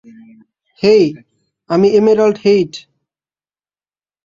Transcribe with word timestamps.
হেই, 0.81 1.03
আমি 1.69 1.87
Emerald 1.89 2.37
Heywood. 2.45 2.73